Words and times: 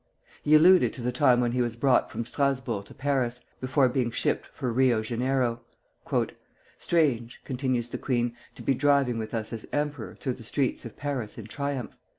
He 0.41 0.55
alluded 0.55 0.93
to 0.93 1.01
the 1.03 1.11
time 1.11 1.41
when 1.41 1.51
he 1.51 1.61
was 1.61 1.75
brought 1.75 2.09
from 2.09 2.25
Strasburg 2.25 2.85
to 2.85 2.93
Paris, 2.95 3.45
before 3.59 3.87
being 3.87 4.09
shipped 4.09 4.47
for 4.47 4.73
Rio 4.73 5.03
Janeiro. 5.03 5.61
"Strange," 6.79 7.39
continues 7.45 7.89
the 7.89 7.99
queen, 7.99 8.35
"to 8.55 8.63
be 8.63 8.73
driving 8.73 9.19
with 9.19 9.35
us 9.35 9.53
as 9.53 9.67
emperor 9.71 10.15
through 10.15 10.33
the 10.33 10.41
streets 10.43 10.85
of 10.85 10.97
Paris 10.97 11.37
in 11.37 11.45
triumph!" 11.45 11.95